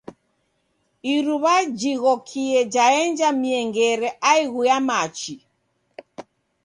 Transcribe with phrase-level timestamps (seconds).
[1.13, 5.35] Iruw'a jighokie jaenja miengere aighu ya machi.